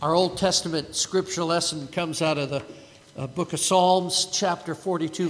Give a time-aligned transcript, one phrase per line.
[0.00, 2.62] Our Old Testament scripture lesson comes out of the
[3.16, 5.28] uh, book of Psalms, chapter 42,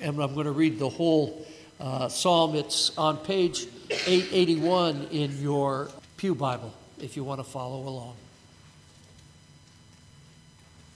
[0.00, 1.46] and I'm going to read the whole
[1.78, 2.56] uh, psalm.
[2.56, 8.16] It's on page 881 in your Pew Bible, if you want to follow along.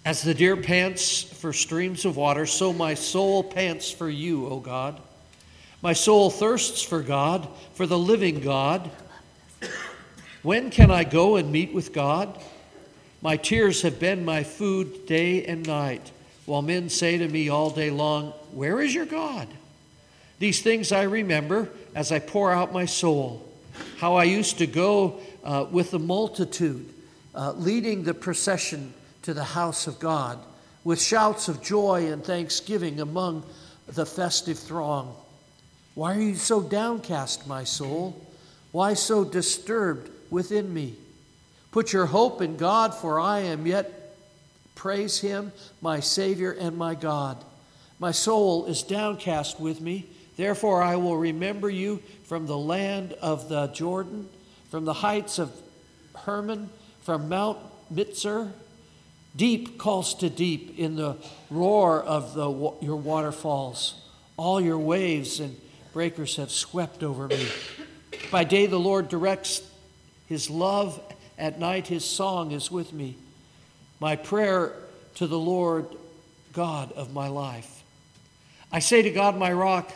[0.04, 4.58] As the deer pants for streams of water, so my soul pants for you, O
[4.58, 5.00] God.
[5.82, 8.90] My soul thirsts for God, for the living God.
[10.42, 12.40] When can I go and meet with God?
[13.24, 16.12] My tears have been my food day and night,
[16.44, 19.48] while men say to me all day long, Where is your God?
[20.40, 23.50] These things I remember as I pour out my soul.
[23.96, 26.86] How I used to go uh, with the multitude,
[27.34, 28.92] uh, leading the procession
[29.22, 30.38] to the house of God,
[30.84, 33.42] with shouts of joy and thanksgiving among
[33.86, 35.16] the festive throng.
[35.94, 38.22] Why are you so downcast, my soul?
[38.70, 40.96] Why so disturbed within me?
[41.74, 44.14] Put your hope in God, for I am yet.
[44.76, 47.44] Praise Him, my Savior and my God.
[47.98, 50.06] My soul is downcast with me.
[50.36, 54.28] Therefore, I will remember you from the land of the Jordan,
[54.70, 55.50] from the heights of
[56.14, 56.70] Hermon,
[57.02, 57.58] from Mount
[57.92, 58.52] Mizar.
[59.34, 61.16] Deep calls to deep in the
[61.50, 62.52] roar of the,
[62.86, 64.00] your waterfalls.
[64.36, 65.60] All your waves and
[65.92, 67.48] breakers have swept over me.
[68.30, 69.60] By day, the Lord directs
[70.28, 71.00] his love
[71.38, 73.16] at night, his song is with me,
[74.00, 74.72] my prayer
[75.16, 75.86] to the Lord
[76.52, 77.82] God of my life.
[78.72, 79.92] I say to God, my rock,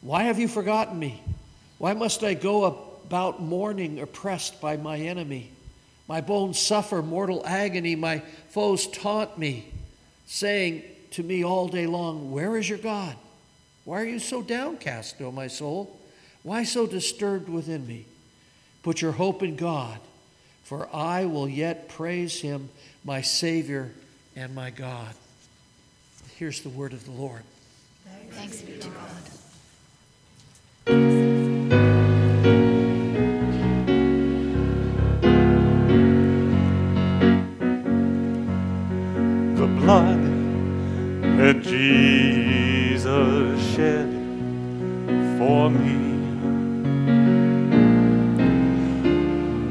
[0.00, 1.22] why have you forgotten me?
[1.78, 5.50] Why must I go about mourning, oppressed by my enemy?
[6.08, 7.96] My bones suffer mortal agony.
[7.96, 8.20] My
[8.50, 9.66] foes taunt me,
[10.26, 13.16] saying to me all day long, Where is your God?
[13.84, 15.98] Why are you so downcast, O my soul?
[16.42, 18.06] Why so disturbed within me?
[18.82, 19.98] Put your hope in God
[20.66, 22.70] for I will yet praise him,
[23.04, 23.92] my Savior
[24.34, 25.14] and my God.
[26.34, 27.42] Here's the word of the Lord.
[28.30, 29.22] Thanks be to God.
[39.54, 40.20] The blood
[41.38, 43.06] that Jesus
[43.76, 44.08] shed
[45.38, 46.06] for me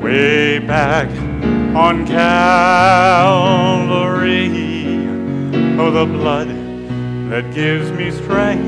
[0.02, 1.10] way back
[1.76, 2.96] on Calvary.
[5.78, 6.48] Oh, the blood
[7.30, 8.64] that gives me strength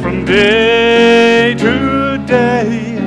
[0.00, 2.98] from day to day.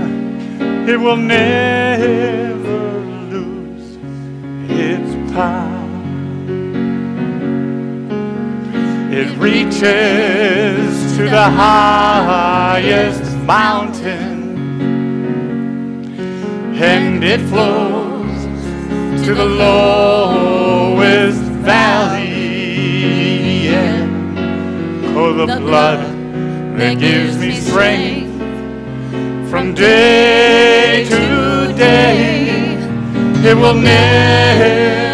[0.92, 3.00] It will never
[3.32, 3.98] lose
[4.70, 5.72] its power.
[9.14, 14.25] It reaches to the highest mountain
[16.82, 18.44] and it flows
[19.26, 22.26] to the lowest valley.
[23.66, 24.06] Yeah.
[25.16, 26.00] Oh, the, the blood
[26.78, 28.36] that gives me strength
[29.50, 32.76] from day to day,
[33.50, 35.05] it will never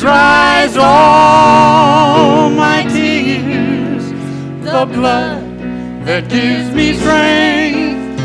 [0.00, 4.04] dries all my tears.
[4.64, 5.44] The blood
[6.06, 8.18] that gives me strength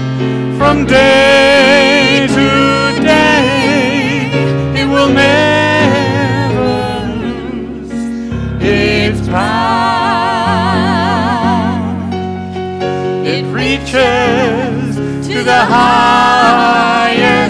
[0.57, 4.31] from day to day.
[4.79, 6.77] It will never
[7.25, 7.91] lose
[8.61, 10.15] its power.
[13.25, 14.95] It reaches
[15.27, 17.44] to the highest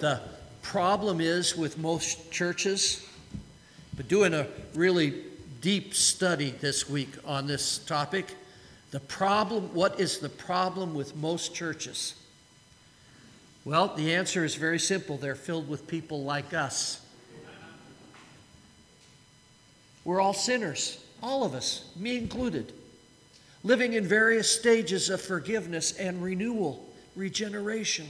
[0.00, 0.20] the
[0.62, 3.06] problem is with most churches?
[3.96, 5.24] But doing a really
[5.60, 8.34] deep study this week on this topic.
[8.90, 12.14] The problem, what is the problem with most churches?
[13.64, 15.16] Well, the answer is very simple.
[15.16, 17.04] They're filled with people like us.
[20.04, 22.72] We're all sinners, all of us, me included,
[23.62, 28.06] living in various stages of forgiveness and renewal, regeneration.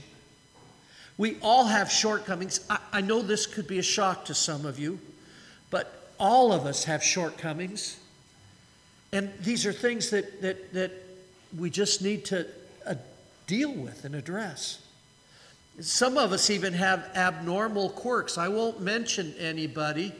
[1.19, 2.61] We all have shortcomings.
[2.69, 4.99] I, I know this could be a shock to some of you,
[5.69, 7.99] but all of us have shortcomings.
[9.11, 10.91] And these are things that, that, that
[11.57, 12.47] we just need to
[12.87, 12.95] uh,
[13.47, 14.81] deal with and address.
[15.81, 18.37] Some of us even have abnormal quirks.
[18.37, 20.13] I won't mention anybody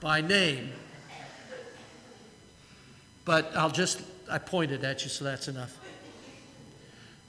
[0.00, 0.72] by name,
[3.24, 5.78] but I'll just, I pointed at you, so that's enough.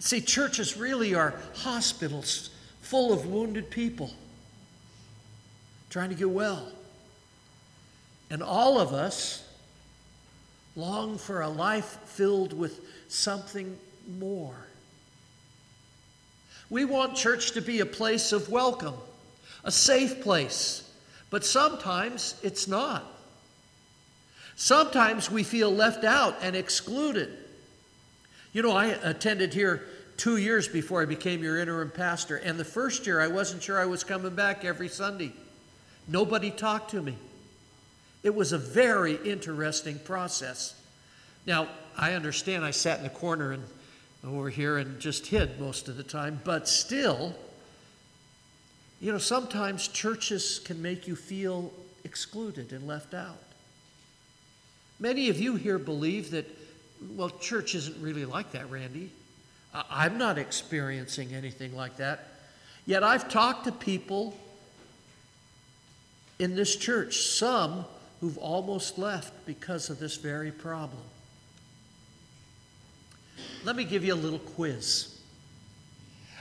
[0.05, 4.11] See, churches really are hospitals full of wounded people
[5.89, 6.71] trying to get well.
[8.29, 9.43] And all of us
[10.75, 13.79] long for a life filled with something
[14.19, 14.67] more.
[16.69, 18.93] We want church to be a place of welcome,
[19.63, 20.87] a safe place,
[21.31, 23.03] but sometimes it's not.
[24.55, 27.35] Sometimes we feel left out and excluded.
[28.53, 29.87] You know, I attended here
[30.17, 33.79] two years before I became your interim pastor, and the first year I wasn't sure
[33.79, 35.33] I was coming back every Sunday.
[36.07, 37.15] Nobody talked to me.
[38.23, 40.79] It was a very interesting process.
[41.45, 41.67] Now,
[41.97, 43.63] I understand I sat in the corner and
[44.23, 47.35] over here and just hid most of the time, but still,
[49.00, 51.71] you know, sometimes churches can make you feel
[52.03, 53.38] excluded and left out.
[55.00, 56.47] Many of you here believe that,
[57.15, 59.12] well, church isn't really like that, Randy.
[59.89, 62.27] I'm not experiencing anything like that.
[62.86, 64.38] Yet I've talked to people
[66.39, 67.86] in this church, some
[68.22, 71.01] who've almost left because of this very problem.
[73.63, 75.19] Let me give you a little quiz.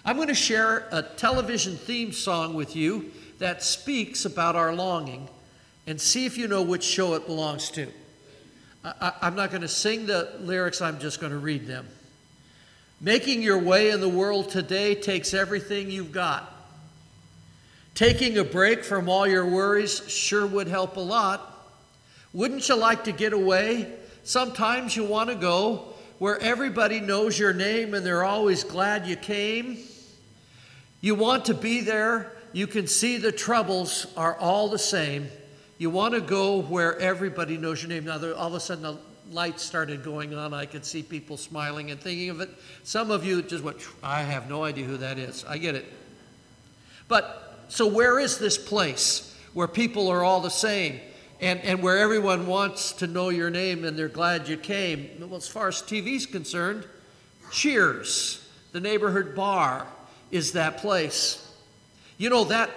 [0.05, 5.29] I'm going to share a television theme song with you that speaks about our longing
[5.87, 7.89] and see if you know which show it belongs to.
[8.85, 11.89] I, am not going to sing the lyrics, I'm just going to read them.
[13.05, 16.51] Making your way in the world today takes everything you've got.
[17.95, 21.69] Taking a break from all your worries sure would help a lot.
[22.33, 23.93] Wouldn't you like to get away?
[24.23, 29.17] Sometimes you want to go where everybody knows your name and they're always glad you
[29.17, 29.77] came.
[31.03, 32.33] You want to be there.
[32.55, 35.29] You can see the troubles are all the same.
[35.77, 38.07] You want to go where everybody knows your name.
[38.07, 38.97] Now, all of a sudden,
[39.31, 40.55] lights started going on.
[40.55, 42.50] I could see people smiling and thinking of it.
[42.82, 45.44] Some of you just went, I have no idea who that is.
[45.47, 45.87] I get it.
[47.09, 51.00] But so, where is this place where people are all the same
[51.40, 55.09] and, and where everyone wants to know your name and they're glad you came?
[55.21, 56.87] Well, as far as TV's concerned,
[57.50, 59.87] Cheers, the neighborhood bar,
[60.31, 61.52] is that place.
[62.19, 62.71] You know, that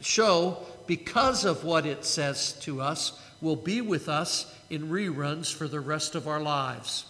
[0.00, 5.68] show, because of what it says to us, will be with us in reruns for
[5.68, 7.06] the rest of our lives.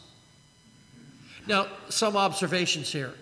[1.47, 3.13] Now, some observations here.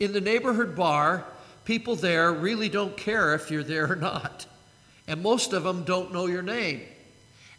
[0.00, 1.24] In the neighborhood bar,
[1.64, 4.46] people there really don't care if you're there or not.
[5.06, 6.82] And most of them don't know your name.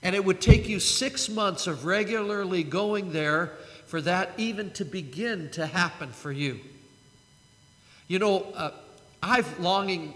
[0.01, 3.53] And it would take you six months of regularly going there
[3.86, 6.60] for that even to begin to happen for you.
[8.08, 8.72] You know, uh,
[9.22, 10.13] I've longing,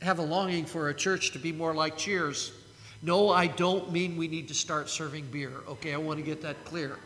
[0.00, 2.52] have a longing for a church to be more like Cheers.
[3.04, 5.52] No, I don't mean we need to start serving beer.
[5.68, 6.96] Okay, I want to get that clear.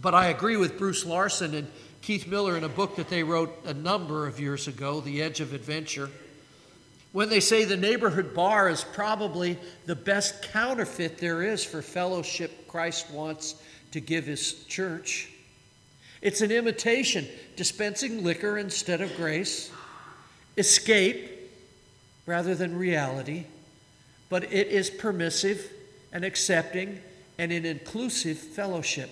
[0.00, 1.70] But I agree with Bruce Larson and
[2.02, 5.40] Keith Miller in a book that they wrote a number of years ago, The Edge
[5.40, 6.10] of Adventure,
[7.12, 12.68] when they say the neighborhood bar is probably the best counterfeit there is for fellowship
[12.68, 15.30] Christ wants to give his church.
[16.20, 19.70] It's an imitation, dispensing liquor instead of grace,
[20.58, 21.30] escape
[22.26, 23.44] rather than reality,
[24.32, 25.70] but it is permissive
[26.10, 26.98] and accepting
[27.36, 29.10] and an inclusive fellowship.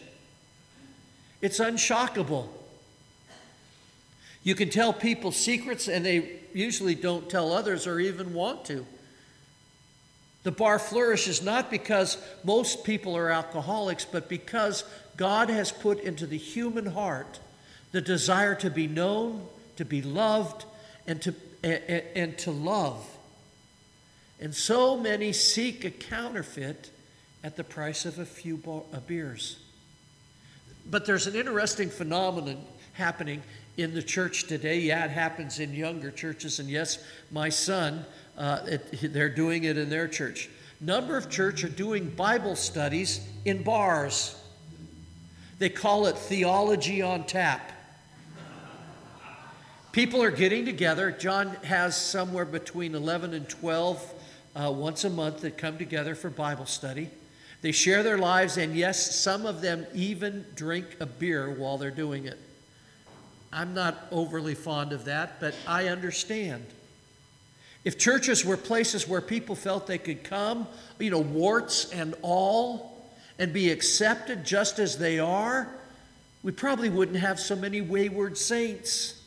[1.43, 2.49] It's unshockable.
[4.43, 8.87] You can tell people secrets, and they usually don't tell others or even want to.
[10.43, 14.85] The bar flourishes not because most people are alcoholics, but because
[15.19, 17.41] God has put into the human heart
[17.93, 19.47] the desire to be known,
[19.77, 20.65] to be loved,
[21.07, 23.07] and to, and, and to love.
[24.41, 26.91] And so many seek a counterfeit
[27.45, 28.63] at the price of a few
[29.07, 29.59] beers.
[30.91, 33.43] But there's an interesting phenomenon happening
[33.77, 34.81] in the church today.
[34.81, 38.05] Yeah, it happens in younger churches, and yes, my son,
[38.37, 40.49] uh, it, they're doing it in their church.
[40.81, 44.35] Number of church are doing Bible studies in bars.
[45.59, 47.73] They call it theology on tap.
[49.93, 51.11] People are getting together.
[51.11, 54.15] John has somewhere between 11 and 12
[54.61, 57.09] uh, once a month that come together for Bible study.
[57.63, 61.91] They share their lives, and yes, some of them even drink a beer while they're
[61.91, 62.39] doing it.
[63.53, 66.65] I'm not overly fond of that, but I understand.
[67.85, 70.67] If churches were places where people felt they could come,
[70.99, 75.69] you know, warts and all, and be accepted just as they are,
[76.43, 79.20] we probably wouldn't have so many wayward saints.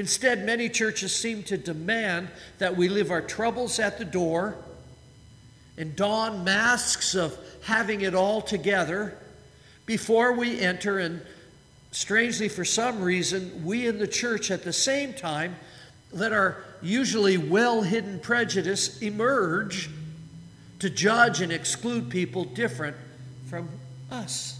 [0.00, 2.26] Instead, many churches seem to demand
[2.56, 4.56] that we leave our troubles at the door
[5.76, 9.14] and don masks of having it all together
[9.84, 10.98] before we enter.
[11.00, 11.20] And
[11.90, 15.54] strangely, for some reason, we in the church at the same time
[16.12, 19.90] let our usually well hidden prejudice emerge
[20.78, 22.96] to judge and exclude people different
[23.50, 23.68] from
[24.10, 24.58] us.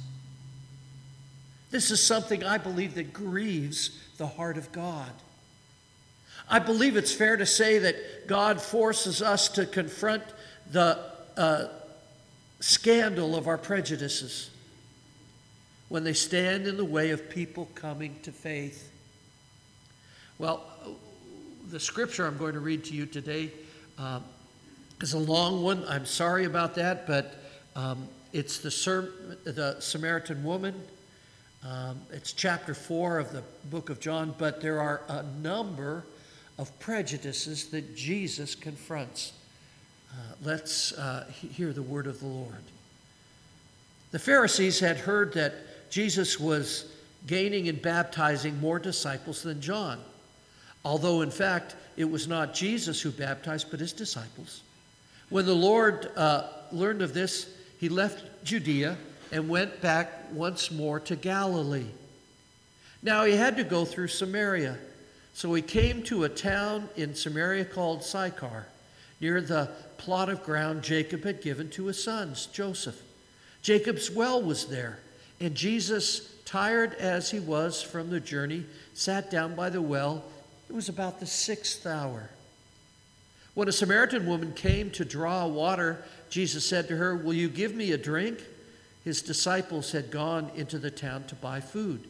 [1.70, 5.10] This is something I believe that grieves the heart of God.
[6.50, 10.24] I believe it's fair to say that God forces us to confront
[10.72, 10.98] the
[11.36, 11.68] uh,
[12.58, 14.50] scandal of our prejudices
[15.88, 18.90] when they stand in the way of people coming to faith.
[20.38, 20.64] Well,
[21.70, 23.52] the scripture I'm going to read to you today
[23.96, 24.24] um,
[25.00, 25.84] is a long one.
[25.86, 27.34] I'm sorry about that, but
[27.76, 28.70] um, it's the,
[29.44, 30.74] the Samaritan woman.
[31.64, 36.04] Um, it's chapter 4 of the book of John, but there are a number
[36.60, 39.32] of prejudices that Jesus confronts.
[40.12, 42.62] Uh, let's uh, hear the word of the Lord.
[44.10, 45.54] The Pharisees had heard that
[45.90, 46.92] Jesus was
[47.26, 50.00] gaining and baptizing more disciples than John,
[50.84, 54.60] although in fact it was not Jesus who baptized, but his disciples.
[55.30, 57.48] When the Lord uh, learned of this,
[57.78, 58.98] he left Judea
[59.32, 61.86] and went back once more to Galilee.
[63.02, 64.76] Now he had to go through Samaria.
[65.34, 68.66] So he came to a town in Samaria called Sychar,
[69.20, 73.00] near the plot of ground Jacob had given to his sons, Joseph.
[73.62, 74.98] Jacob's well was there,
[75.40, 80.24] and Jesus, tired as he was from the journey, sat down by the well.
[80.68, 82.30] It was about the sixth hour.
[83.54, 87.74] When a Samaritan woman came to draw water, Jesus said to her, Will you give
[87.74, 88.40] me a drink?
[89.04, 92.06] his disciples had gone into the town to buy food.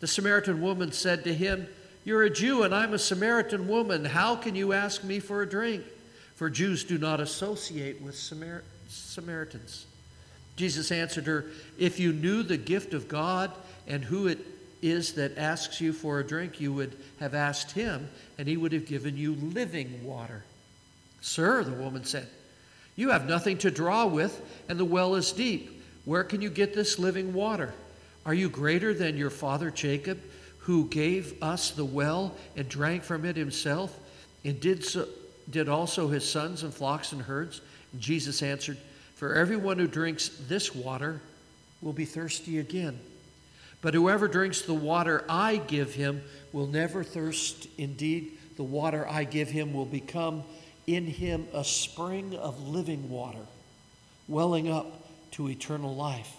[0.00, 1.68] The Samaritan woman said to him,
[2.06, 4.04] You're a Jew and I'm a Samaritan woman.
[4.04, 5.82] How can you ask me for a drink?
[6.36, 9.86] For Jews do not associate with Samar- Samaritans.
[10.54, 11.46] Jesus answered her,
[11.80, 13.50] If you knew the gift of God
[13.88, 14.38] and who it
[14.82, 18.08] is that asks you for a drink, you would have asked him,
[18.38, 20.44] and he would have given you living water.
[21.22, 22.28] Sir, the woman said,
[22.94, 25.82] You have nothing to draw with, and the well is deep.
[26.04, 27.74] Where can you get this living water?
[28.24, 30.20] Are you greater than your father Jacob,
[30.66, 33.96] who gave us the well and drank from it himself,
[34.44, 35.06] and did, so,
[35.48, 37.60] did also his sons and flocks and herds?
[37.92, 38.76] And Jesus answered,
[39.14, 41.20] For everyone who drinks this water
[41.80, 42.98] will be thirsty again.
[43.80, 46.20] But whoever drinks the water I give him
[46.52, 47.68] will never thirst.
[47.78, 50.42] Indeed, the water I give him will become
[50.88, 53.46] in him a spring of living water,
[54.26, 56.32] welling up to eternal life.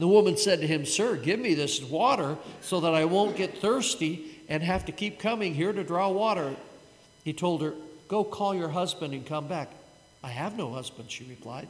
[0.00, 3.58] The woman said to him, Sir, give me this water so that I won't get
[3.58, 6.56] thirsty and have to keep coming here to draw water.
[7.22, 7.74] He told her,
[8.08, 9.70] Go call your husband and come back.
[10.24, 11.68] I have no husband, she replied.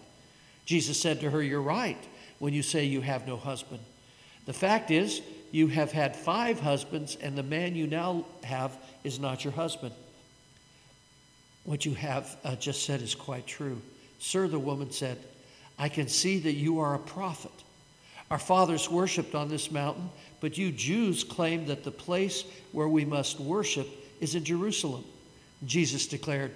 [0.65, 1.99] Jesus said to her, You're right
[2.39, 3.81] when you say you have no husband.
[4.47, 9.19] The fact is, you have had five husbands, and the man you now have is
[9.19, 9.93] not your husband.
[11.65, 13.83] What you have uh, just said is quite true.
[14.21, 15.19] Sir, the woman said,
[15.81, 17.51] I can see that you are a prophet.
[18.31, 20.09] Our fathers worshiped on this mountain,
[20.41, 23.89] but you Jews claim that the place where we must worship
[24.21, 25.05] is in Jerusalem.
[25.67, 26.53] Jesus declared,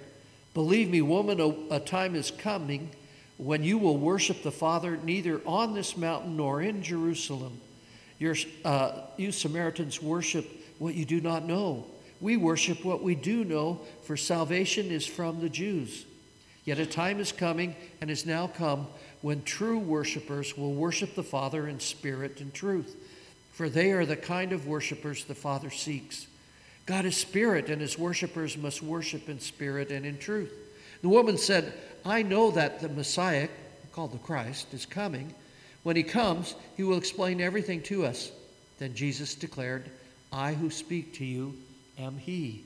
[0.53, 2.91] Believe me, woman, a, time is coming
[3.37, 7.59] when you will worship the Father neither on this mountain nor in Jerusalem.
[8.19, 10.47] Your, uh, you Samaritans worship
[10.79, 11.85] what you do not know.
[12.21, 16.05] We worship what we do know, for salvation is from the Jews.
[16.63, 18.87] Yet a time is coming and has now come
[19.25, 22.95] when true worshippers will worship the Father in spirit and truth,
[23.53, 26.27] for they are the kind of worshippers the Father seeks.
[26.85, 30.53] God is spirit, and his worshippers must worship in spirit and in truth.
[31.01, 31.73] The woman said,
[32.05, 33.49] I know that the Messiah,
[33.93, 35.33] called the Christ, is coming.
[35.81, 38.31] When he comes, he will explain everything to us.
[38.77, 39.89] Then Jesus declared,
[40.31, 41.55] I who speak to you
[41.97, 42.63] am he.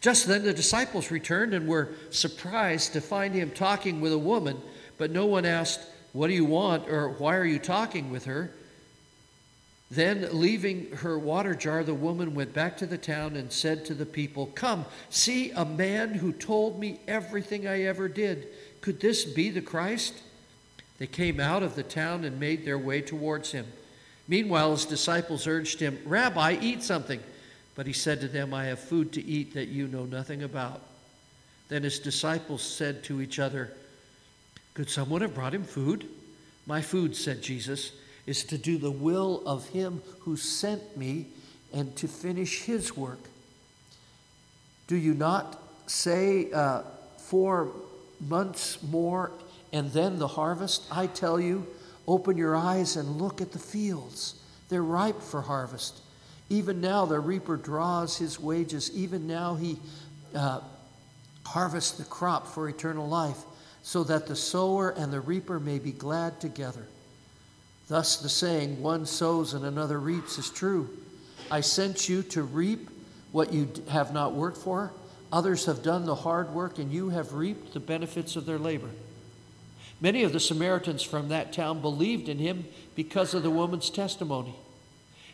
[0.00, 4.56] Just then the disciples returned and were surprised to find him talking with a woman,
[5.02, 5.80] but no one asked,
[6.12, 6.88] What do you want?
[6.88, 8.52] or Why are you talking with her?
[9.90, 13.94] Then, leaving her water jar, the woman went back to the town and said to
[13.94, 18.46] the people, Come, see a man who told me everything I ever did.
[18.80, 20.14] Could this be the Christ?
[20.98, 23.66] They came out of the town and made their way towards him.
[24.28, 27.18] Meanwhile, his disciples urged him, Rabbi, eat something.
[27.74, 30.80] But he said to them, I have food to eat that you know nothing about.
[31.68, 33.72] Then his disciples said to each other,
[34.74, 36.08] Could someone have brought him food?
[36.66, 37.92] My food, said Jesus
[38.26, 41.26] is to do the will of him who sent me
[41.72, 43.18] and to finish his work.
[44.86, 46.82] Do you not say uh,
[47.18, 47.72] four
[48.20, 49.32] months more
[49.72, 50.84] and then the harvest?
[50.90, 51.66] I tell you,
[52.06, 54.34] open your eyes and look at the fields.
[54.68, 56.00] They're ripe for harvest.
[56.48, 58.90] Even now, the reaper draws his wages.
[58.94, 59.78] Even now, he
[60.34, 60.60] uh,
[61.46, 63.38] harvests the crop for eternal life,
[63.82, 66.86] so that the sower and the reaper may be glad together.
[67.88, 70.88] Thus, the saying, one sows and another reaps, is true.
[71.50, 72.88] I sent you to reap
[73.32, 74.92] what you have not worked for.
[75.32, 78.90] Others have done the hard work, and you have reaped the benefits of their labor.
[80.00, 84.54] Many of the Samaritans from that town believed in him because of the woman's testimony.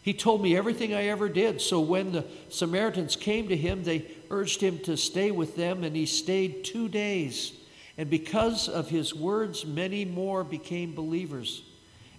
[0.03, 1.61] He told me everything I ever did.
[1.61, 5.95] So when the Samaritans came to him, they urged him to stay with them, and
[5.95, 7.53] he stayed two days.
[7.99, 11.63] And because of his words, many more became believers.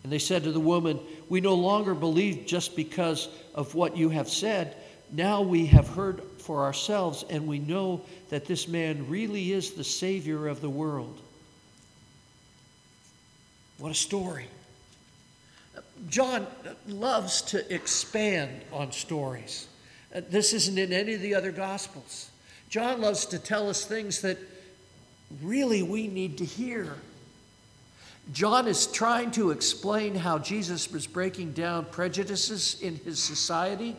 [0.04, 4.10] And they said to the woman, We no longer believe just because of what you
[4.10, 4.76] have said.
[5.12, 9.84] Now we have heard for ourselves, and we know that this man really is the
[9.84, 11.20] Savior of the world.
[13.78, 14.48] What a story.
[16.10, 16.46] John
[16.88, 19.68] loves to expand on stories.
[20.13, 22.30] Uh, this isn't in any of the other Gospels.
[22.70, 24.38] John loves to tell us things that
[25.42, 26.96] really we need to hear.
[28.32, 33.96] John is trying to explain how Jesus was breaking down prejudices in his society.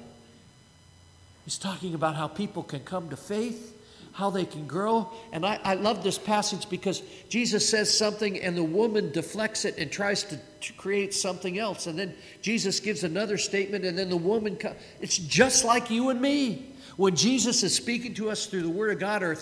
[1.45, 3.77] He's talking about how people can come to faith,
[4.13, 5.11] how they can grow.
[5.33, 9.79] And I, I love this passage because Jesus says something and the woman deflects it
[9.79, 11.89] and tries to, to create something else.
[11.89, 14.77] And then Jesus gives another statement and then the woman comes.
[15.01, 16.67] It's just like you and me.
[16.97, 19.37] When Jesus is speaking to us through the Word of God or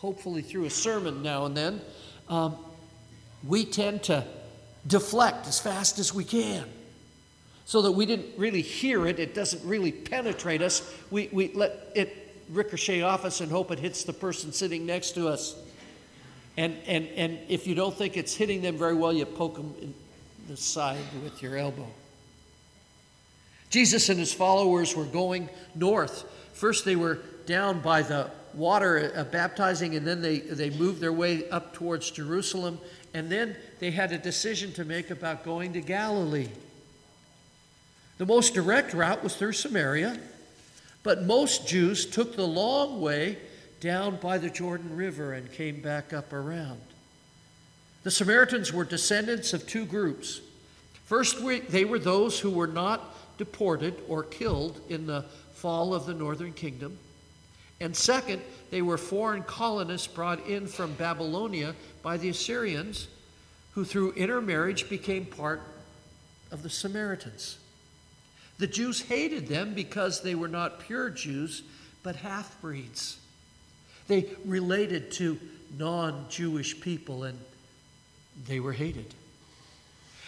[0.00, 1.80] hopefully through a sermon now and then,
[2.30, 2.56] um,
[3.46, 4.24] we tend to
[4.86, 6.64] deflect as fast as we can
[7.66, 10.90] so that we didn't really hear it, it doesn't really penetrate us.
[11.10, 15.12] We, we let it ricochet off us and hope it hits the person sitting next
[15.12, 15.54] to us.
[16.56, 19.74] And, and, and if you don't think it's hitting them very well, you poke them
[19.80, 19.94] in
[20.48, 21.86] the side with your elbow.
[23.68, 26.24] Jesus and his followers were going north.
[26.54, 31.12] First, they were down by the water uh, baptizing, and then they, they moved their
[31.12, 32.78] way up towards Jerusalem.
[33.12, 36.48] And then they had a decision to make about going to Galilee.
[38.18, 40.18] The most direct route was through Samaria,
[41.02, 43.38] but most Jews took the long way
[43.80, 46.80] down by the Jordan River and came back up around.
[48.02, 50.40] The Samaritans were descendants of two groups.
[51.06, 56.14] First, they were those who were not deported or killed in the fall of the
[56.14, 56.98] northern kingdom.
[57.80, 63.08] And second, they were foreign colonists brought in from Babylonia by the Assyrians,
[63.72, 65.62] who through intermarriage became part
[66.50, 67.58] of the Samaritans.
[68.58, 71.62] The Jews hated them because they were not pure Jews,
[72.02, 73.18] but half breeds.
[74.06, 75.38] They related to
[75.78, 77.38] non Jewish people and
[78.46, 79.14] they were hated.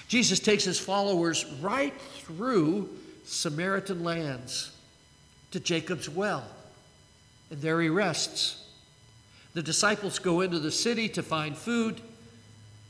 [0.08, 2.88] Jesus takes his followers right through
[3.24, 4.70] Samaritan lands
[5.50, 6.44] to Jacob's well,
[7.52, 8.64] and there he rests.
[9.52, 12.00] The disciples go into the city to find food.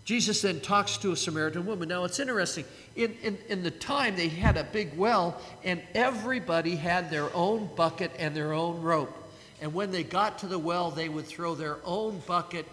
[0.05, 1.89] Jesus then talks to a Samaritan woman.
[1.89, 2.65] Now, it's interesting.
[2.95, 7.71] In, in, in, the time, they had a big well, and everybody had their own
[7.75, 9.13] bucket and their own rope.
[9.61, 12.65] And when they got to the well, they would throw their own bucket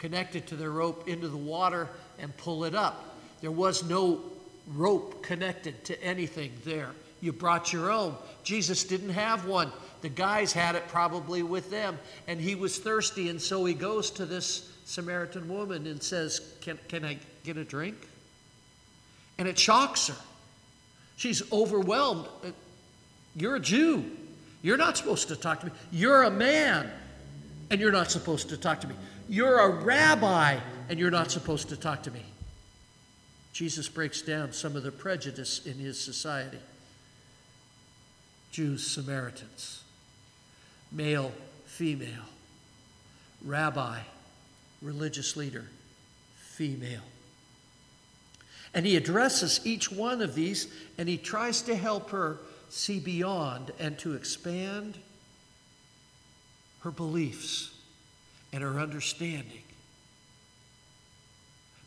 [0.00, 1.88] connected to their rope into the water
[2.18, 3.20] and pull it up.
[3.40, 4.20] There was no
[4.74, 6.90] rope connected to anything there.
[7.20, 8.16] You brought your own.
[8.42, 9.70] Jesus didn't have one.
[10.02, 14.10] The guys had it probably with them, and he was thirsty, and so he goes
[14.12, 17.96] to this Samaritan woman and says, Can, can I get a drink?
[19.38, 20.16] And it shocks her.
[21.16, 22.26] She's overwhelmed.
[23.36, 24.04] You're a Jew.
[24.62, 25.72] You're not supposed to talk to me.
[25.90, 26.90] You're a man,
[27.70, 28.94] and you're not supposed to talk to me.
[29.28, 30.58] You're a rabbi,
[30.88, 32.24] and you're not supposed to talk to me.
[33.52, 36.58] Jesus breaks down some of the prejudice in his society.
[38.50, 39.84] Jews, Samaritans,
[40.92, 41.32] male,
[41.66, 42.26] female,
[43.44, 43.98] rabbi,
[44.82, 45.66] religious leader,
[46.36, 47.02] female.
[48.72, 53.72] And he addresses each one of these and he tries to help her see beyond
[53.78, 54.98] and to expand
[56.80, 57.74] her beliefs
[58.52, 59.62] and her understanding.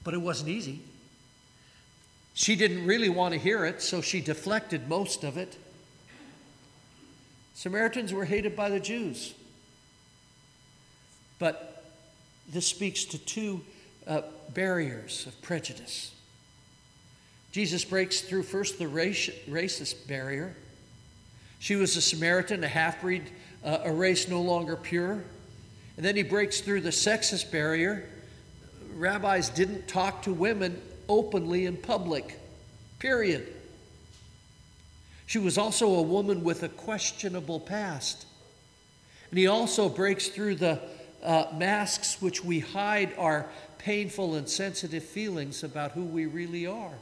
[0.03, 0.81] But it wasn't easy.
[2.33, 5.55] She didn't really want to hear it, so she deflected most of it.
[7.53, 9.33] Samaritans were hated by the Jews.
[11.39, 11.85] But
[12.49, 13.61] this speaks to two
[14.07, 14.21] uh,
[14.53, 16.11] barriers of prejudice.
[17.51, 20.55] Jesus breaks through first the race, racist barrier.
[21.59, 23.23] She was a Samaritan, a half breed,
[23.63, 25.23] uh, a race no longer pure.
[25.95, 28.09] And then he breaks through the sexist barrier.
[28.95, 32.39] Rabbis didn't talk to women openly in public,
[32.99, 33.53] period.
[35.25, 38.25] She was also a woman with a questionable past.
[39.29, 40.79] And he also breaks through the
[41.23, 46.93] uh, masks which we hide our painful and sensitive feelings about who we really are.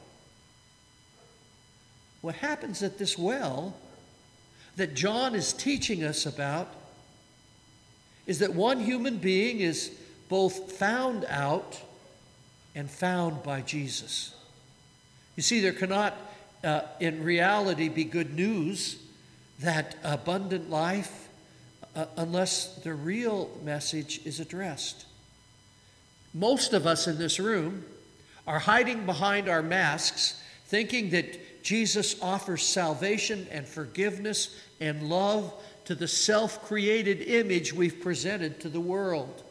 [2.20, 3.76] What happens at this well
[4.76, 6.68] that John is teaching us about
[8.26, 9.90] is that one human being is
[10.28, 11.80] both found out
[12.74, 14.34] and found by Jesus.
[15.36, 16.16] You see, there cannot,
[16.64, 18.96] uh, in reality, be good news
[19.60, 21.28] that abundant life
[21.94, 25.06] uh, unless the real message is addressed.
[26.34, 27.84] Most of us in this room
[28.46, 35.52] are hiding behind our masks, thinking that Jesus offers salvation and forgiveness and love
[35.84, 39.42] to the self created image we've presented to the world.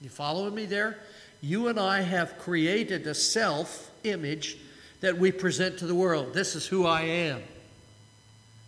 [0.00, 0.98] You following me there?
[1.40, 4.58] You and I have created a self image
[5.00, 6.34] that we present to the world.
[6.34, 7.42] This is who I am.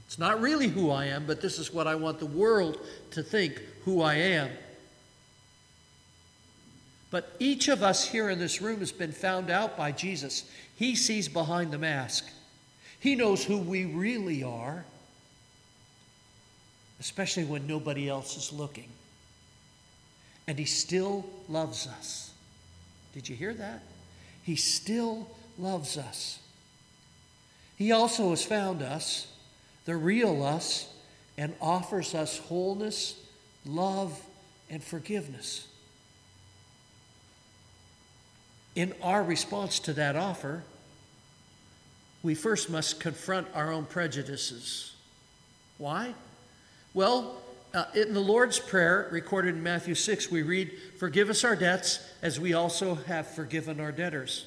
[0.06, 2.78] It's not really who I am, but this is what I want the world
[3.12, 4.50] to think who I am.
[7.10, 10.50] But each of us here in this room has been found out by Jesus.
[10.76, 12.28] He sees behind the mask,
[13.00, 14.84] He knows who we really are,
[17.00, 18.88] especially when nobody else is looking.
[20.46, 22.30] And He still loves us.
[23.12, 23.82] Did you hear that?
[24.42, 26.38] He still loves us.
[27.76, 29.26] He also has found us,
[29.84, 30.88] the real us,
[31.38, 33.16] and offers us wholeness,
[33.66, 34.20] love,
[34.70, 35.68] and forgiveness.
[38.74, 40.62] In our response to that offer,
[42.22, 44.94] we first must confront our own prejudices.
[45.78, 46.14] Why?
[46.94, 47.36] Well,
[47.74, 52.00] uh, in the Lord's Prayer, recorded in Matthew 6, we read, Forgive us our debts
[52.22, 54.46] as we also have forgiven our debtors.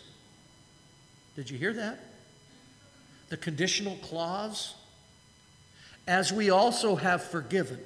[1.39, 1.97] Did you hear that?
[3.29, 4.75] The conditional clause.
[6.05, 7.79] As we also have forgiven.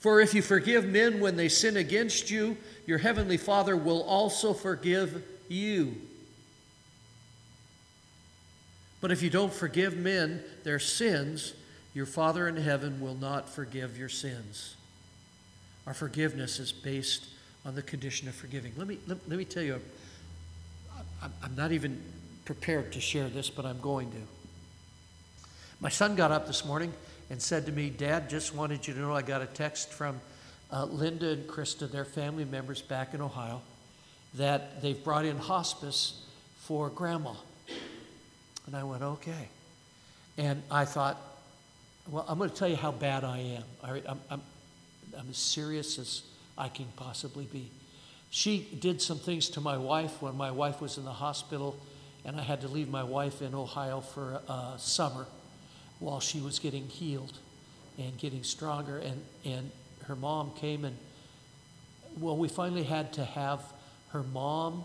[0.00, 4.52] For if you forgive men when they sin against you, your heavenly Father will also
[4.52, 5.94] forgive you.
[9.00, 11.54] But if you don't forgive men their sins,
[11.94, 14.74] your Father in heaven will not forgive your sins.
[15.86, 17.24] Our forgiveness is based
[17.64, 18.72] on the condition of forgiving.
[18.76, 19.80] Let me, let, let me tell you,
[21.22, 22.02] I'm not even
[22.48, 24.16] prepared to share this, but I'm going to.
[25.80, 26.94] My son got up this morning
[27.28, 30.18] and said to me, Dad, just wanted you to know I got a text from
[30.72, 33.60] uh, Linda and Krista, their family members back in Ohio,
[34.32, 36.22] that they've brought in hospice
[36.60, 37.34] for grandma.
[38.66, 39.48] And I went, okay.
[40.38, 41.20] And I thought,
[42.10, 43.64] well, I'm going to tell you how bad I am.
[43.84, 44.42] I, I'm, I'm,
[45.18, 46.22] I'm as serious as
[46.56, 47.68] I can possibly be.
[48.30, 51.78] She did some things to my wife when my wife was in the hospital,
[52.24, 55.26] and I had to leave my wife in Ohio for a summer
[55.98, 57.38] while she was getting healed
[57.98, 58.98] and getting stronger.
[58.98, 59.70] And, and
[60.06, 60.96] her mom came and,
[62.18, 63.62] well, we finally had to have
[64.10, 64.84] her mom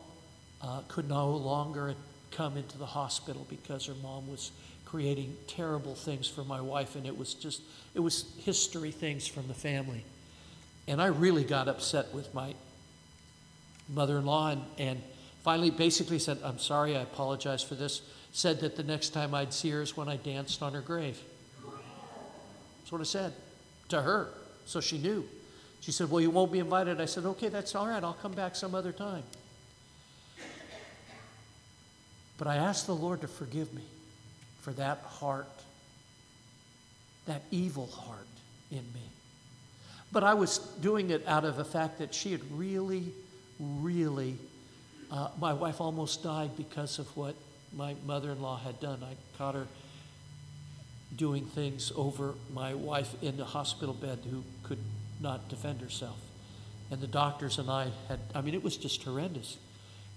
[0.61, 1.95] uh, could no longer
[2.31, 4.51] come into the hospital because her mom was
[4.85, 7.61] creating terrible things for my wife, and it was just,
[7.95, 10.03] it was history things from the family.
[10.87, 12.53] And I really got upset with my
[13.89, 15.01] mother in law and, and
[15.43, 18.01] finally basically said, I'm sorry, I apologize for this.
[18.31, 21.21] said that the next time I'd see her is when I danced on her grave.
[22.79, 23.33] That's what I said
[23.89, 24.29] to her,
[24.65, 25.25] so she knew.
[25.81, 26.99] She said, Well, you won't be invited.
[27.01, 28.03] I said, Okay, that's all right.
[28.03, 29.23] I'll come back some other time.
[32.37, 33.83] But I asked the Lord to forgive me
[34.61, 35.47] for that heart,
[37.25, 38.27] that evil heart
[38.71, 39.01] in me.
[40.11, 43.11] But I was doing it out of the fact that she had really,
[43.59, 44.37] really,
[45.13, 47.35] uh, my wife almost died because of what
[47.71, 49.03] my mother in law had done.
[49.03, 49.67] I caught her
[51.15, 54.79] doing things over my wife in the hospital bed who could
[55.21, 56.17] not defend herself.
[56.89, 59.57] And the doctors and I had, I mean, it was just horrendous.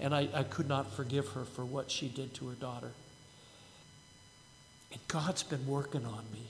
[0.00, 2.92] And I, I could not forgive her for what she did to her daughter.
[4.92, 6.46] And God's been working on me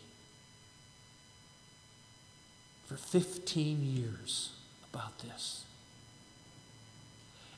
[2.87, 4.53] for 15 years
[4.93, 5.66] about this.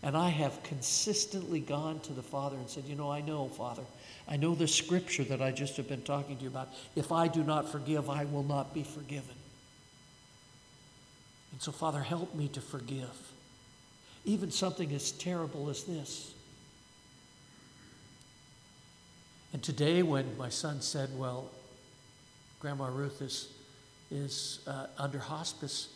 [0.03, 3.83] And I have consistently gone to the Father and said, You know, I know, Father,
[4.29, 6.69] I know the scripture that I just have been talking to you about.
[6.95, 9.35] If I do not forgive, I will not be forgiven.
[11.53, 13.33] And so, Father, help me to forgive.
[14.25, 16.33] Even something as terrible as this.
[19.53, 21.51] And today, when my son said, Well,
[22.61, 23.49] Grandma Ruth is,
[24.13, 25.89] is uh, under hospice,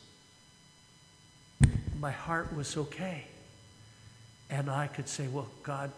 [2.01, 3.27] my heart was okay.
[4.53, 5.91] And I could say, Well, God,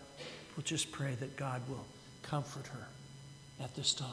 [0.56, 1.84] we'll just pray that God will
[2.22, 2.86] comfort her
[3.62, 4.08] at this time.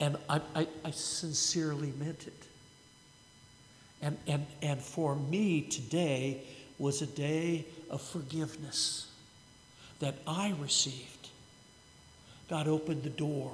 [0.00, 2.46] And I, I, I sincerely meant it.
[4.02, 6.42] And, and, and for me, today
[6.78, 9.06] was a day of forgiveness
[10.00, 11.28] that I received.
[12.50, 13.52] God opened the door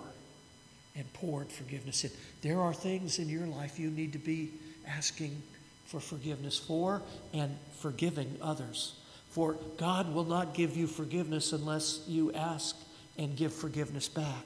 [0.96, 2.10] and poured forgiveness in.
[2.40, 4.50] There are things in your life you need to be
[4.86, 5.42] asking
[5.88, 8.94] for forgiveness for and forgiving others.
[9.30, 12.76] For God will not give you forgiveness unless you ask
[13.16, 14.44] and give forgiveness back.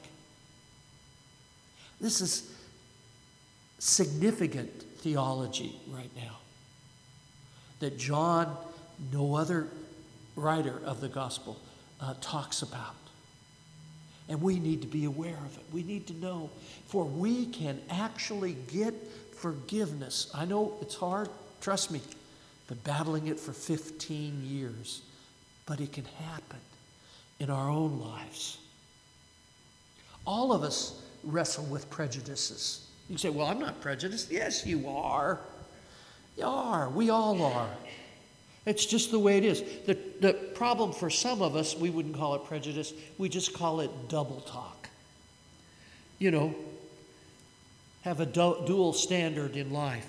[2.01, 2.51] This is
[3.79, 6.39] significant theology right now
[7.81, 8.57] that John,
[9.13, 9.67] no other
[10.37, 11.59] writer of the gospel,
[12.01, 12.95] uh, talks about.
[14.29, 15.65] And we need to be aware of it.
[15.73, 16.51] We need to know,
[16.87, 18.95] for we can actually get
[19.43, 20.31] forgiveness.
[20.33, 21.29] I know it's hard,
[21.61, 22.01] trust me,
[22.69, 25.03] been battling it for 15 years,
[25.67, 26.59] but it can happen
[27.41, 28.59] in our own lives.
[30.25, 32.89] All of us wrestle with prejudices.
[33.11, 34.31] You say, Well, I'm not prejudiced.
[34.31, 35.41] Yes, you are.
[36.39, 36.89] You are.
[36.89, 37.69] We all are.
[38.65, 39.63] It's just the way it is.
[39.87, 43.81] The, the problem for some of us, we wouldn't call it prejudice, we just call
[43.81, 44.89] it double talk.
[46.21, 46.55] You know,
[48.03, 50.07] have a du- dual standard in life.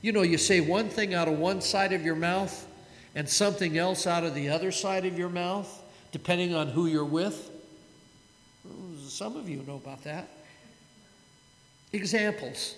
[0.00, 2.66] You know, you say one thing out of one side of your mouth
[3.14, 7.04] and something else out of the other side of your mouth, depending on who you're
[7.04, 7.50] with.
[9.06, 10.28] Some of you know about that.
[11.92, 12.76] Examples.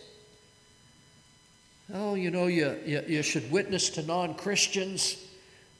[1.92, 5.16] Oh, you know, you, you, you should witness to non Christians,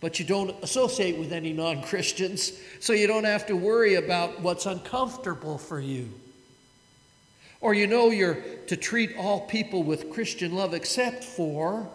[0.01, 4.41] but you don't associate with any non Christians, so you don't have to worry about
[4.41, 6.13] what's uncomfortable for you.
[7.61, 11.89] Or you know you're to treat all people with Christian love except for,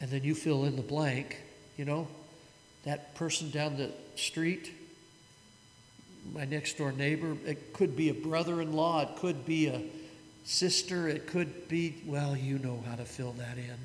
[0.00, 1.38] and then you fill in the blank,
[1.76, 2.08] you know,
[2.84, 4.72] that person down the street,
[6.32, 9.80] my next door neighbor, it could be a brother in law, it could be a
[10.44, 13.76] sister, it could be, well, you know how to fill that in.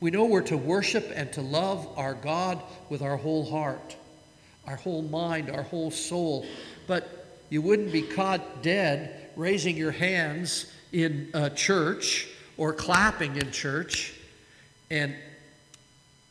[0.00, 3.96] We know we're to worship and to love our God with our whole heart,
[4.70, 6.46] our whole mind, our whole soul.
[6.86, 14.14] But you wouldn't be caught dead raising your hands in church or clapping in church
[14.88, 15.14] and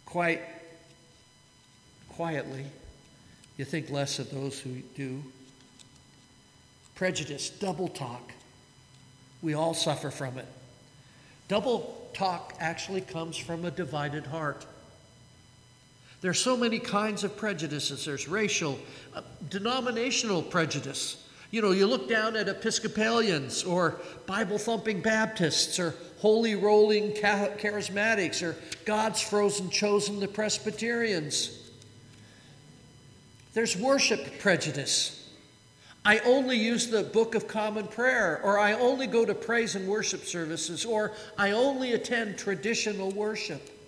[0.06, 0.42] quite
[2.10, 2.66] quietly
[3.58, 5.22] you think less of those who do
[6.96, 8.32] prejudice, double talk.
[9.42, 10.48] We all suffer from it.
[11.50, 14.66] Double talk actually comes from a divided heart.
[16.22, 18.06] There's so many kinds of prejudices.
[18.06, 18.78] There's racial,
[19.16, 21.26] uh, denominational prejudice.
[21.52, 28.44] You know, you look down at Episcopalians or Bible thumping Baptists or holy rolling charismatics
[28.44, 28.56] or
[28.86, 31.72] God's frozen chosen the Presbyterians.
[33.54, 35.16] There's worship prejudice.
[36.06, 39.88] I only use the Book of Common Prayer, or I only go to praise and
[39.88, 43.79] worship services, or I only attend traditional worship.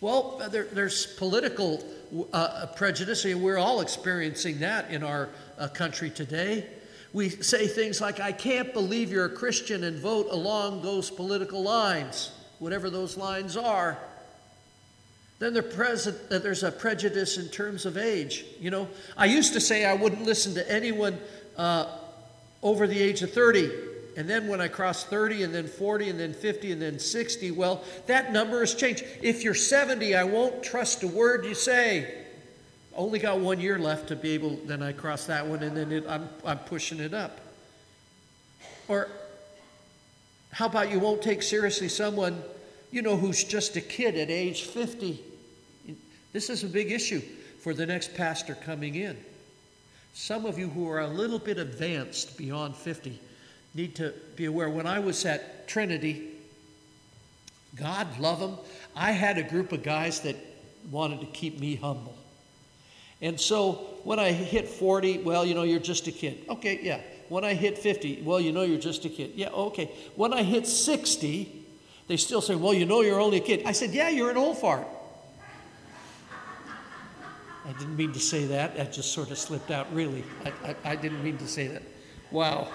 [0.00, 1.84] Well, there, there's political
[2.32, 6.66] uh, prejudice, and we're all experiencing that in our uh, country today.
[7.12, 11.62] We say things like, I can't believe you're a Christian and vote along those political
[11.62, 13.98] lines, whatever those lines are.
[15.38, 18.46] Then uh, there's a prejudice in terms of age.
[18.58, 21.18] You know, I used to say I wouldn't listen to anyone
[21.58, 21.86] uh,
[22.62, 23.89] over the age of 30.
[24.16, 27.50] And then when I cross 30 and then 40 and then 50 and then 60,
[27.52, 29.04] well, that number has changed.
[29.22, 32.24] If you're 70, I won't trust a word you say.
[32.94, 35.92] Only got one year left to be able, then I cross that one and then
[35.92, 37.40] it, I'm, I'm pushing it up.
[38.88, 39.08] Or
[40.50, 42.42] how about you won't take seriously someone,
[42.90, 45.22] you know, who's just a kid at age 50?
[46.32, 47.20] This is a big issue
[47.60, 49.16] for the next pastor coming in.
[50.14, 53.20] Some of you who are a little bit advanced beyond 50
[53.74, 54.68] need to be aware.
[54.68, 56.28] When I was at Trinity,
[57.76, 58.56] God love them,
[58.96, 60.36] I had a group of guys that
[60.90, 62.16] wanted to keep me humble.
[63.22, 66.44] And so when I hit 40, well, you know, you're just a kid.
[66.48, 67.00] Okay, yeah.
[67.28, 69.32] When I hit 50, well, you know, you're just a kid.
[69.36, 69.90] Yeah, okay.
[70.16, 71.66] When I hit 60,
[72.08, 73.62] they still say, well, you know, you're only a kid.
[73.66, 74.86] I said, yeah, you're an old fart.
[77.64, 78.76] I didn't mean to say that.
[78.76, 80.24] That just sort of slipped out, really.
[80.44, 81.82] I, I, I didn't mean to say that.
[82.32, 82.68] Wow.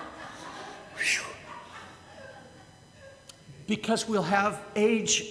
[3.68, 5.24] Because we'll have age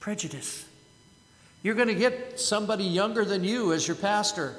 [0.00, 0.66] prejudice.
[1.62, 4.54] You're going to get somebody younger than you as your pastor.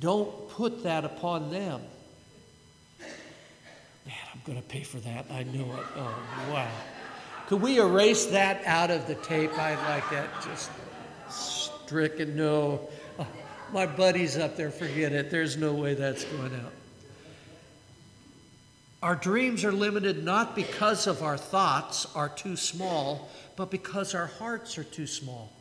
[0.00, 1.80] Don't put that upon them.
[4.06, 5.26] Man, I'm going to pay for that.
[5.30, 5.86] I know it.
[5.96, 6.70] Oh, wow.
[7.46, 9.56] Could we erase that out of the tape?
[9.58, 10.70] I'd like that just
[11.30, 12.36] stricken.
[12.36, 12.88] No.
[13.18, 13.26] Oh,
[13.72, 14.70] my buddy's up there.
[14.70, 15.30] Forget it.
[15.30, 16.72] There's no way that's going out.
[19.02, 24.26] Our dreams are limited not because of our thoughts are too small, but because our
[24.26, 25.52] hearts are too small.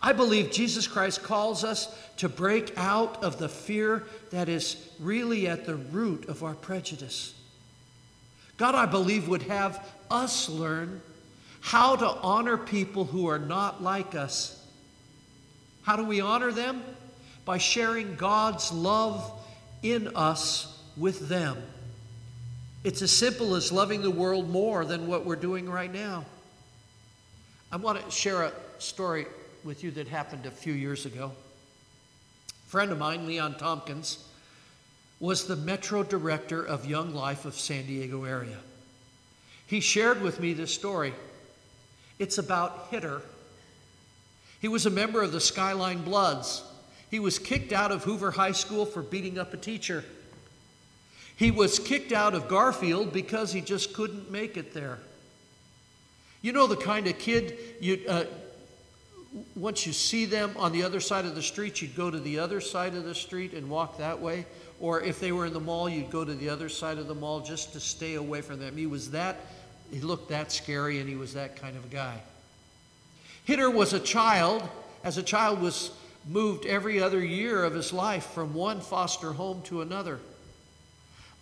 [0.00, 5.46] I believe Jesus Christ calls us to break out of the fear that is really
[5.46, 7.34] at the root of our prejudice.
[8.56, 11.00] God, I believe, would have us learn
[11.60, 14.62] how to honor people who are not like us.
[15.82, 16.82] How do we honor them?
[17.44, 19.30] By sharing God's love
[19.82, 21.56] in us with them.
[22.84, 26.26] It's as simple as loving the world more than what we're doing right now.
[27.72, 29.26] I want to share a story
[29.64, 31.32] with you that happened a few years ago.
[32.50, 34.28] A friend of mine, Leon Tompkins,
[35.18, 38.58] was the Metro Director of Young Life of San Diego area.
[39.66, 41.14] He shared with me this story.
[42.18, 43.22] It's about Hitter.
[44.60, 46.62] He was a member of the Skyline Bloods.
[47.10, 50.04] He was kicked out of Hoover High School for beating up a teacher.
[51.36, 54.98] He was kicked out of Garfield because he just couldn't make it there.
[56.42, 58.24] You know the kind of kid you uh,
[59.56, 62.38] once you see them on the other side of the street, you'd go to the
[62.38, 64.46] other side of the street and walk that way.
[64.80, 67.14] Or if they were in the mall, you'd go to the other side of the
[67.14, 68.76] mall just to stay away from them.
[68.76, 69.36] He was that,
[69.90, 72.20] he looked that scary, and he was that kind of a guy.
[73.44, 74.68] Hitter was a child,
[75.02, 75.90] as a child was
[76.28, 80.20] moved every other year of his life from one foster home to another.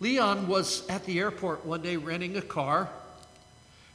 [0.03, 2.89] Leon was at the airport one day renting a car,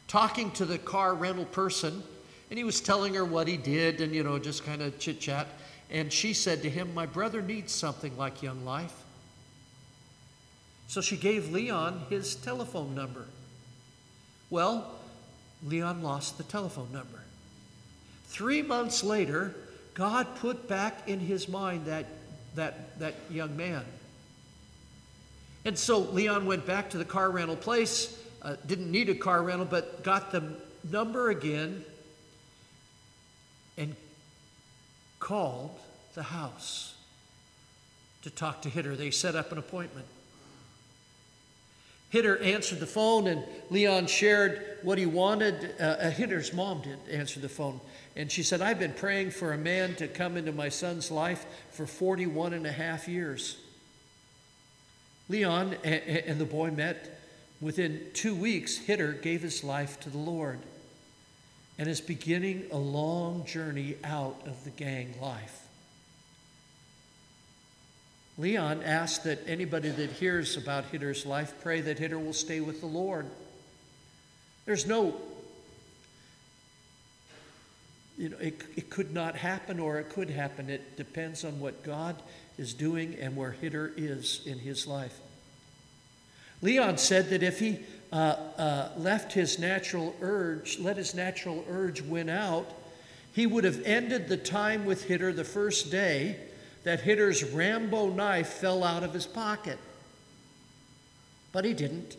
[0.06, 2.02] talking to the car rental person,
[2.48, 5.20] and he was telling her what he did and, you know, just kind of chit
[5.20, 5.46] chat.
[5.90, 8.94] And she said to him, My brother needs something like Young Life.
[10.86, 13.26] So she gave Leon his telephone number.
[14.48, 14.90] Well,
[15.62, 17.20] Leon lost the telephone number.
[18.28, 19.54] Three months later,
[19.92, 22.06] God put back in his mind that,
[22.54, 23.84] that, that young man.
[25.68, 29.42] And so Leon went back to the car rental place, uh, didn't need a car
[29.42, 30.42] rental, but got the
[30.90, 31.84] number again
[33.76, 33.94] and
[35.20, 35.78] called
[36.14, 36.94] the house
[38.22, 38.96] to talk to Hitter.
[38.96, 40.06] They set up an appointment.
[42.08, 45.74] Hitter answered the phone, and Leon shared what he wanted.
[45.78, 47.78] Uh, uh Hitter's mom did answer the phone,
[48.16, 51.44] and she said, I've been praying for a man to come into my son's life
[51.72, 53.58] for 41 and a half years.
[55.28, 57.14] Leon and the boy met.
[57.60, 60.60] Within two weeks, Hitter gave his life to the Lord
[61.78, 65.66] and is beginning a long journey out of the gang life.
[68.38, 72.80] Leon asked that anybody that hears about Hitter's life pray that Hitter will stay with
[72.80, 73.26] the Lord.
[74.64, 75.16] There's no,
[78.16, 80.70] you know, it, it could not happen or it could happen.
[80.70, 82.14] It depends on what God
[82.58, 85.18] is doing and where Hitter is in his life.
[86.60, 87.78] Leon said that if he
[88.12, 92.72] uh, uh, left his natural urge, let his natural urge win out,
[93.32, 96.36] he would have ended the time with Hitter the first day
[96.84, 99.78] that Hitter's Rambo knife fell out of his pocket.
[101.52, 102.16] But he didn't.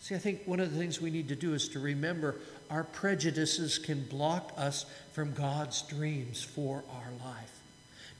[0.00, 2.36] See, I think one of the things we need to do is to remember
[2.70, 7.61] our prejudices can block us from God's dreams for our life.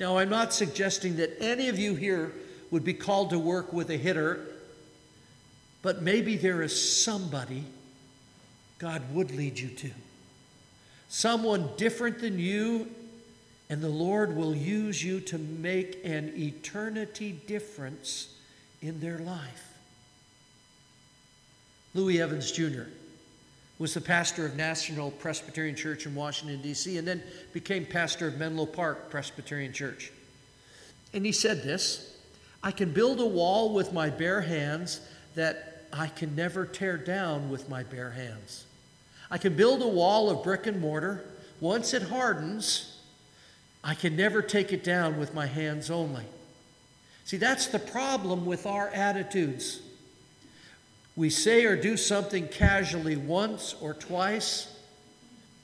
[0.01, 2.33] Now, I'm not suggesting that any of you here
[2.71, 4.41] would be called to work with a hitter,
[5.83, 7.65] but maybe there is somebody
[8.79, 9.91] God would lead you to.
[11.09, 12.91] Someone different than you,
[13.69, 18.35] and the Lord will use you to make an eternity difference
[18.81, 19.75] in their life.
[21.95, 22.85] Louis Evans Jr.
[23.79, 28.37] was the pastor of National Presbyterian Church in Washington, D.C., and then became pastor of
[28.39, 30.13] Menlo Park Presbyterian Church.
[31.13, 32.17] And he said this
[32.63, 35.01] I can build a wall with my bare hands
[35.35, 38.67] that I can never tear down with my bare hands.
[39.31, 41.25] I can build a wall of brick and mortar.
[41.61, 43.01] Once it hardens,
[43.85, 46.25] I can never take it down with my hands only.
[47.25, 49.81] See, that's the problem with our attitudes.
[51.15, 54.75] We say or do something casually once or twice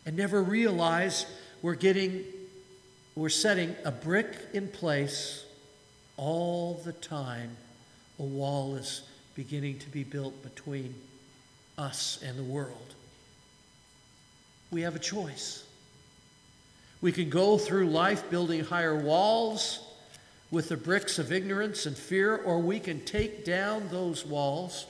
[0.05, 1.27] and never realize
[1.63, 2.25] we're getting
[3.15, 5.45] we're setting a brick in place
[6.17, 7.57] all the time.
[8.21, 9.03] A wall is
[9.35, 10.95] beginning to be built between
[11.77, 12.95] us and the world.
[14.71, 15.65] We have a choice.
[17.01, 19.81] We can go through life building higher walls
[20.53, 24.87] with the bricks of ignorance and fear, or we can take down those walls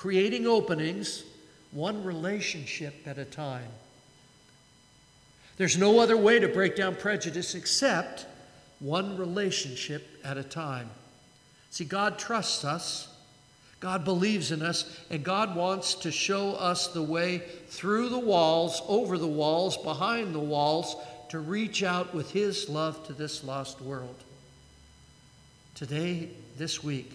[0.00, 1.24] creating openings
[1.72, 3.68] one relationship at a time.
[5.58, 8.24] There's no other way to break down prejudice except
[8.78, 10.88] one relationship at a time.
[11.68, 13.14] See, God trusts us,
[13.80, 18.80] God believes in us, and God wants to show us the way through the walls,
[18.88, 20.96] over the walls, behind the walls,
[21.28, 24.16] to reach out with His love to this lost world.
[25.74, 27.12] Today, this week,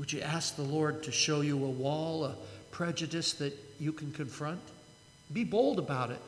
[0.00, 2.34] would you ask the Lord to show you a wall, a
[2.70, 4.58] prejudice that you can confront?
[5.30, 6.22] Be bold about it.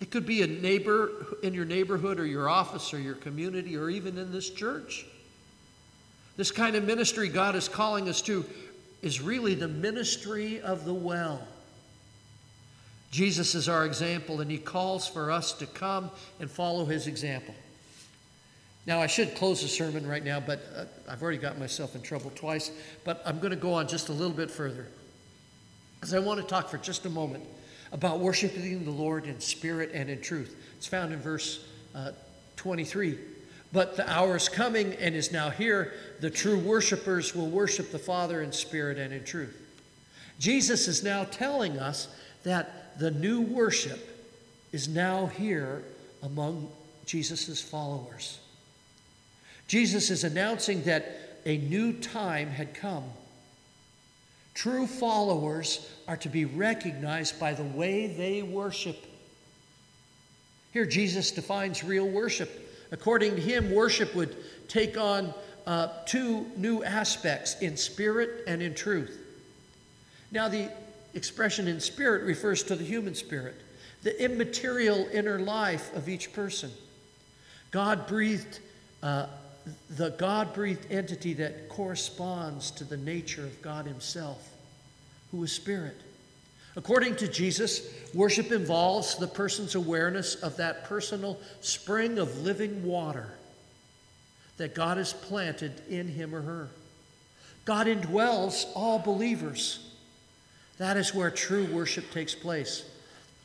[0.00, 3.90] It could be a neighbor in your neighborhood or your office or your community or
[3.90, 5.04] even in this church.
[6.38, 8.46] This kind of ministry God is calling us to
[9.02, 11.46] is really the ministry of the well.
[13.10, 16.10] Jesus is our example, and he calls for us to come
[16.40, 17.54] and follow his example.
[18.86, 22.02] Now, I should close the sermon right now, but uh, I've already got myself in
[22.02, 22.70] trouble twice.
[23.04, 24.86] But I'm going to go on just a little bit further.
[25.96, 27.44] Because I want to talk for just a moment
[27.92, 30.56] about worshiping the Lord in spirit and in truth.
[30.76, 31.64] It's found in verse
[31.94, 32.12] uh,
[32.56, 33.18] 23.
[33.72, 35.92] But the hour is coming and is now here.
[36.20, 39.56] The true worshipers will worship the Father in spirit and in truth.
[40.38, 42.08] Jesus is now telling us
[42.44, 44.00] that the new worship
[44.72, 45.82] is now here
[46.22, 46.70] among
[47.04, 48.38] Jesus' followers.
[49.70, 53.04] Jesus is announcing that a new time had come.
[54.52, 58.96] True followers are to be recognized by the way they worship.
[60.72, 62.50] Here, Jesus defines real worship.
[62.90, 65.32] According to him, worship would take on
[65.68, 69.20] uh, two new aspects in spirit and in truth.
[70.32, 70.68] Now, the
[71.14, 73.54] expression in spirit refers to the human spirit,
[74.02, 76.72] the immaterial inner life of each person.
[77.70, 78.58] God breathed
[79.00, 79.26] uh,
[79.90, 84.48] the God breathed entity that corresponds to the nature of God Himself,
[85.30, 85.96] who is Spirit.
[86.76, 93.26] According to Jesus, worship involves the person's awareness of that personal spring of living water
[94.56, 96.68] that God has planted in him or her.
[97.64, 99.94] God indwells all believers.
[100.78, 102.84] That is where true worship takes place.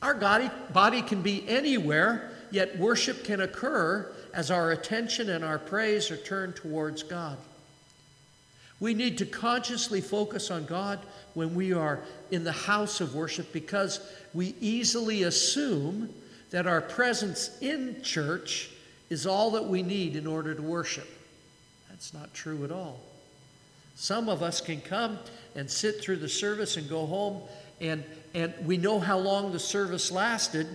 [0.02, 6.10] Our body can be anywhere, yet worship can occur as our attention and our praise
[6.10, 7.38] are turned towards God.
[8.78, 10.98] We need to consciously focus on God
[11.32, 13.98] when we are in the house of worship because
[14.34, 16.10] we easily assume
[16.50, 18.70] that our presence in church
[19.08, 21.08] is all that we need in order to worship.
[21.88, 23.00] That's not true at all.
[23.94, 25.18] Some of us can come
[25.54, 27.40] and sit through the service and go home,
[27.80, 30.66] and, and we know how long the service lasted,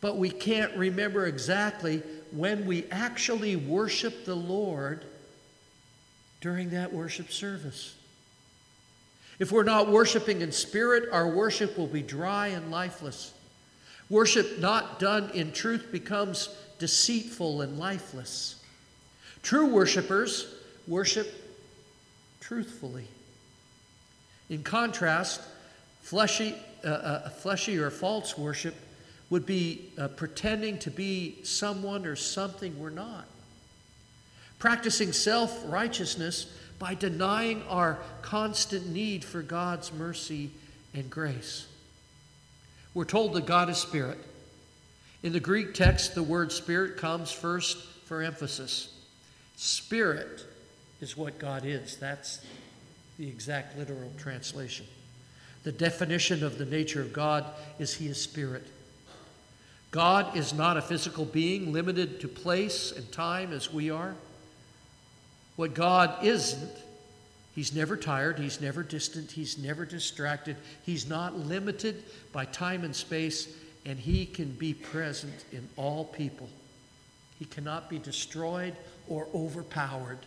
[0.00, 5.04] but we can't remember exactly when we actually worship the Lord
[6.40, 7.94] during that worship service.
[9.38, 13.32] If we're not worshiping in spirit, our worship will be dry and lifeless.
[14.08, 18.56] Worship not done in truth becomes deceitful and lifeless.
[19.42, 20.54] True worshipers
[20.86, 21.32] worship
[22.40, 23.06] truthfully.
[24.50, 25.40] In contrast,
[26.02, 26.54] fleshy,
[26.84, 28.74] uh, uh, fleshy or false worship
[29.32, 33.24] would be uh, pretending to be someone or something we're not.
[34.58, 40.50] Practicing self righteousness by denying our constant need for God's mercy
[40.92, 41.66] and grace.
[42.92, 44.18] We're told that God is spirit.
[45.22, 48.92] In the Greek text, the word spirit comes first for emphasis.
[49.56, 50.44] Spirit
[51.00, 51.96] is what God is.
[51.96, 52.44] That's
[53.18, 54.84] the exact literal translation.
[55.62, 57.46] The definition of the nature of God
[57.78, 58.66] is He is spirit.
[59.92, 64.14] God is not a physical being limited to place and time as we are.
[65.56, 66.72] What God isn't,
[67.54, 72.96] He's never tired, He's never distant, He's never distracted, He's not limited by time and
[72.96, 76.48] space, and He can be present in all people.
[77.38, 78.74] He cannot be destroyed
[79.08, 80.20] or overpowered.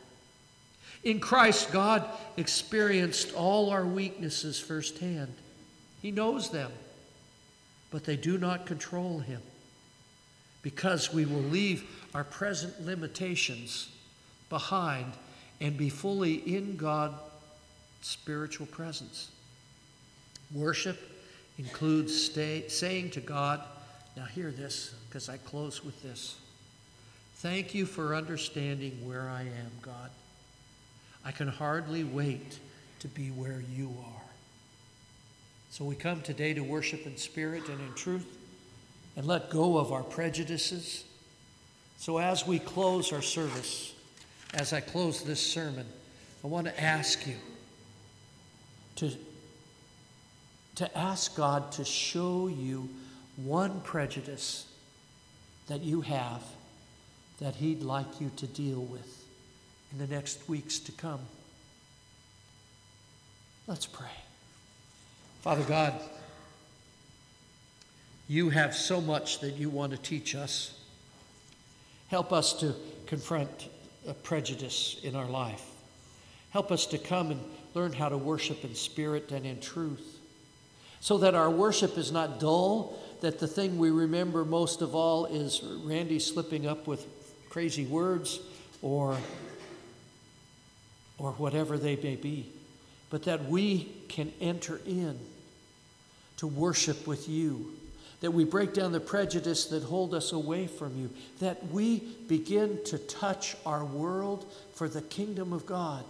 [1.03, 2.07] In Christ, God
[2.37, 5.33] experienced all our weaknesses firsthand.
[6.03, 6.71] He knows them,
[7.89, 9.41] but they do not control Him
[10.65, 11.83] because we will leave
[12.15, 13.87] our present limitations
[14.49, 15.13] behind
[15.61, 17.13] and be fully in God's
[18.01, 19.29] spiritual presence.
[20.51, 20.97] Worship
[21.59, 23.61] includes stay, saying to God,
[24.17, 26.35] now hear this because I close with this.
[27.35, 30.09] Thank you for understanding where I am, God.
[31.23, 32.57] I can hardly wait
[33.01, 34.21] to be where you are.
[35.69, 38.25] So we come today to worship in spirit and in truth
[39.15, 41.03] and let go of our prejudices.
[41.97, 43.93] So as we close our service,
[44.53, 45.85] as I close this sermon,
[46.43, 47.35] I want to ask you
[48.97, 49.11] to,
[50.75, 52.89] to ask God to show you
[53.37, 54.67] one prejudice
[55.67, 56.43] that you have
[57.39, 59.25] that He'd like you to deal with
[59.91, 61.21] in the next weeks to come.
[63.67, 64.07] Let's pray.
[65.41, 65.93] Father God,
[68.27, 70.79] you have so much that you want to teach us.
[72.07, 72.73] Help us to
[73.05, 73.69] confront
[74.07, 75.63] a prejudice in our life.
[76.49, 77.41] Help us to come and
[77.73, 80.19] learn how to worship in spirit and in truth,
[81.01, 85.25] so that our worship is not dull, that the thing we remember most of all
[85.25, 87.05] is Randy slipping up with
[87.49, 88.39] crazy words
[88.81, 89.17] or,
[91.17, 92.49] or whatever they may be,
[93.09, 95.19] but that we can enter in
[96.37, 97.73] to worship with you
[98.25, 102.79] that we break down the prejudice that hold us away from you, that we begin
[102.83, 106.03] to touch our world for the kingdom of God.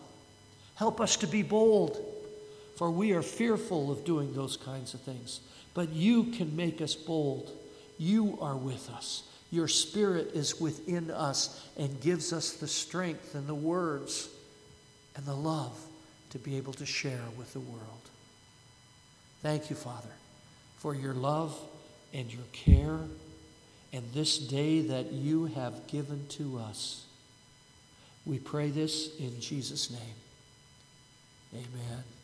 [0.75, 1.99] Help us to be bold,
[2.77, 5.41] for we are fearful of doing those kinds of things.
[5.73, 7.51] But you can make us bold.
[7.97, 9.23] You are with us.
[9.51, 14.29] Your spirit is within us and gives us the strength and the words
[15.17, 15.77] and the love
[16.29, 18.09] to be able to share with the world.
[19.41, 20.13] Thank you, Father,
[20.77, 21.59] for your love
[22.15, 22.99] and your care
[23.91, 27.05] and this day that you have given to us.
[28.25, 30.15] We pray this in Jesus' name.
[31.53, 32.14] Amen.